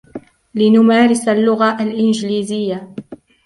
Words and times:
لنمارس 0.55 1.27
اللغة 1.27 1.81
الإنجليزية. 1.83 2.93